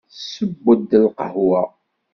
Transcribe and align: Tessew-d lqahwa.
Tessew-d 0.13 0.91
lqahwa. 1.03 1.61